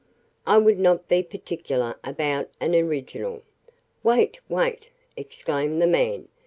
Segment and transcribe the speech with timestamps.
[0.47, 3.43] I would not be particular about an original."
[4.01, 6.27] "Wait, wait!" exclaimed the man.